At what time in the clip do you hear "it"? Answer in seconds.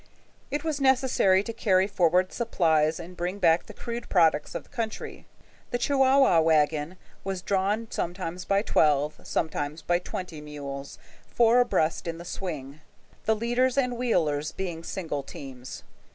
0.49-0.63